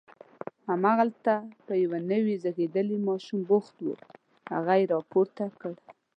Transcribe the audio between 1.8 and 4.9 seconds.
یو نوي زیږېدلي ماشوم بوخت و، هغه یې